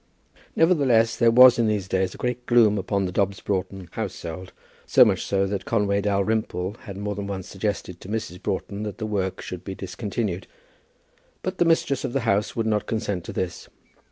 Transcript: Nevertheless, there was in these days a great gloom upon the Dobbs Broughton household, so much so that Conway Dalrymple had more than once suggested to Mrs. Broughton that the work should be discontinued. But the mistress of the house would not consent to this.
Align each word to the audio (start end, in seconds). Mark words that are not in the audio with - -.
Nevertheless, 0.55 1.15
there 1.15 1.29
was 1.29 1.59
in 1.59 1.67
these 1.67 1.87
days 1.87 2.15
a 2.15 2.17
great 2.17 2.47
gloom 2.47 2.79
upon 2.79 3.05
the 3.05 3.11
Dobbs 3.11 3.39
Broughton 3.39 3.87
household, 3.91 4.51
so 4.87 5.05
much 5.05 5.23
so 5.23 5.45
that 5.45 5.63
Conway 5.65 6.01
Dalrymple 6.01 6.73
had 6.85 6.97
more 6.97 7.13
than 7.13 7.27
once 7.27 7.47
suggested 7.47 8.01
to 8.01 8.09
Mrs. 8.09 8.41
Broughton 8.41 8.81
that 8.81 8.97
the 8.97 9.05
work 9.05 9.41
should 9.43 9.63
be 9.63 9.75
discontinued. 9.75 10.47
But 11.43 11.59
the 11.59 11.65
mistress 11.65 12.03
of 12.03 12.13
the 12.13 12.21
house 12.21 12.55
would 12.55 12.65
not 12.65 12.87
consent 12.87 13.23
to 13.25 13.31
this. 13.33 13.69